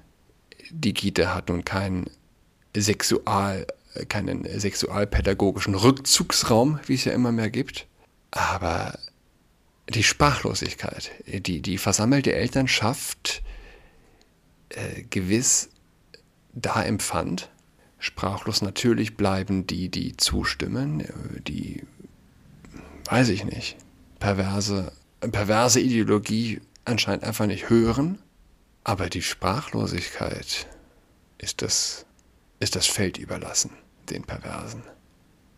Die 0.71 0.95
Kita 0.95 1.35
hat 1.35 1.49
nun 1.49 1.65
keinen 1.65 2.11
Sexual, 2.77 3.67
keinen 4.09 4.45
sexualpädagogischen 4.59 5.75
Rückzugsraum, 5.75 6.79
wie 6.87 6.95
es 6.95 7.05
ja 7.05 7.13
immer 7.13 7.33
mehr 7.33 7.51
gibt. 7.51 7.87
Aber 8.31 8.99
die 9.89 10.05
Sprachlosigkeit, 10.05 11.11
die 11.27 11.61
die 11.61 11.79
versammelte 11.79 12.33
Elternschaft 12.33 13.43
äh, 14.71 15.03
gewiss 15.11 15.71
da 16.53 16.83
empfand. 16.83 17.51
Sprachlos 17.99 18.63
natürlich 18.63 19.17
bleiben 19.17 19.67
die, 19.67 19.89
die 19.89 20.17
zustimmen, 20.17 21.01
äh, 21.01 21.41
die, 21.41 21.83
weiß 23.07 23.29
ich 23.31 23.45
nicht, 23.45 23.77
perverse, 24.21 24.93
perverse 25.21 25.81
Ideologie 25.81 26.61
anscheinend 26.85 27.25
einfach 27.25 27.47
nicht 27.47 27.69
hören. 27.69 28.19
Aber 28.85 29.11
die 29.11 29.23
Sprachlosigkeit 29.23 30.67
ist 31.39 31.63
das, 31.63 32.07
ist 32.61 32.77
das 32.77 32.87
Feld 32.87 33.19
überlassen, 33.19 33.73
den 34.09 34.23
Perversen. 34.23 34.83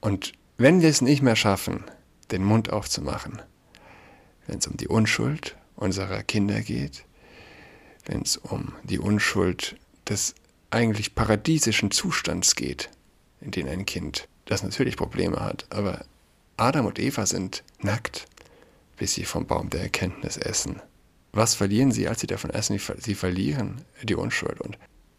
Und 0.01 0.33
wenn 0.57 0.81
wir 0.81 0.89
es 0.89 1.03
nicht 1.03 1.23
mehr 1.23 1.37
schaffen, 1.37 1.85
den 2.31 2.45
Mund 2.45 2.73
aufzumachen, 2.73 3.43
wenn 4.47 4.59
es 4.59 4.67
um 4.67 4.77
die 4.77 4.89
Unschuld 4.89 5.57
unserer 5.77 6.23
Kinder 6.23 6.61
geht, 6.61 7.05
wenn 8.07 8.23
es 8.23 8.37
um 8.37 8.73
die 8.85 8.99
Unschuld 8.99 9.77
des 10.09 10.35
eigentlich 10.71 11.15
paradiesischen 11.15 11.91
Zustands 11.91 12.57
geht, 12.57 12.91
in 13.41 13.51
dem 13.51 13.69
ein 13.69 13.85
Kind, 13.85 14.29
das 14.47 14.63
natürlich 14.63 14.97
Probleme 14.97 15.41
hat, 15.41 15.67
aber 15.71 16.05
Adam 16.57 16.87
und 16.87 16.99
Eva 16.99 17.27
sind 17.27 17.63
nackt, 17.81 18.27
bis 18.97 19.15
sie 19.15 19.25
vom 19.25 19.47
Baum 19.47 19.71
der 19.71 19.83
Erkenntnis 19.83 20.37
essen. 20.37 20.81
Was 21.33 21.55
verlieren 21.55 21.93
sie, 21.93 22.09
als 22.09 22.21
sie 22.21 22.27
davon 22.27 22.51
essen? 22.51 22.79
Sie 22.99 23.15
verlieren 23.15 23.83
die 24.03 24.15
Unschuld. 24.15 24.61
Und 24.61 24.79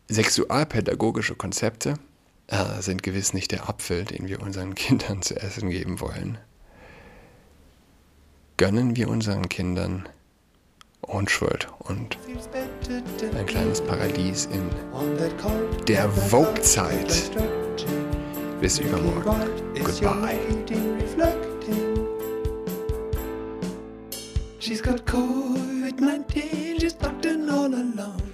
Sexualpädagogische 0.09 1.35
Konzepte 1.35 1.95
äh, 2.47 2.81
sind 2.81 3.03
gewiss 3.03 3.33
nicht 3.33 3.51
der 3.51 3.69
Apfel, 3.69 4.05
den 4.05 4.27
wir 4.27 4.41
unseren 4.41 4.75
Kindern 4.75 5.21
zu 5.21 5.35
essen 5.35 5.69
geben 5.69 5.99
wollen. 5.99 6.37
Gönnen 8.57 8.95
wir 8.95 9.09
unseren 9.09 9.49
Kindern 9.49 10.07
Unschuld 11.01 11.67
und 11.79 12.17
ein 13.35 13.45
kleines 13.45 13.81
Paradies 13.81 14.45
in 14.45 14.69
der 15.85 16.09
Vogue-Zeit. 16.09 17.31
Bis 18.61 18.79
übermorgen. 18.79 19.23
Goodbye. 19.83 20.39
She's 24.59 24.81
got 24.81 25.05
COVID-19, 25.05 26.79
she's 26.79 26.93
tucked 26.93 27.25
all 27.25 27.65
alone. 27.65 28.33